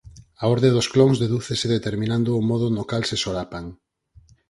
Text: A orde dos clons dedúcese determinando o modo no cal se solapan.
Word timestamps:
A 0.43 0.45
orde 0.53 0.69
dos 0.75 0.87
clons 0.93 1.21
dedúcese 1.23 1.65
determinando 1.75 2.29
o 2.39 2.45
modo 2.49 2.67
no 2.75 2.83
cal 2.91 3.03
se 3.09 3.17
solapan. 3.23 3.65